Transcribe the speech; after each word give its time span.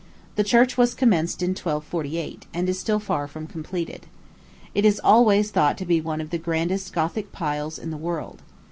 The 0.35 0.43
church 0.43 0.79
was 0.79 0.95
commenced 0.95 1.43
in 1.43 1.49
1248, 1.51 2.47
and 2.55 2.67
is 2.67 2.79
still 2.79 2.97
far 2.99 3.27
from 3.27 3.45
completed. 3.45 4.07
It 4.73 4.83
is 4.83 4.99
always 5.03 5.51
thought 5.51 5.77
to 5.77 5.85
be 5.85 6.01
one 6.01 6.19
of 6.21 6.31
the 6.31 6.39
grandest 6.39 6.91
Gothic 6.91 7.31
piles 7.31 7.77
in 7.77 7.91
the 7.91 7.97
world. 8.01 8.41